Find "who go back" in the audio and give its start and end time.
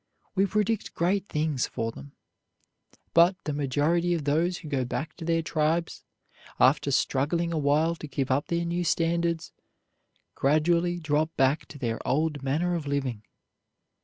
4.57-5.15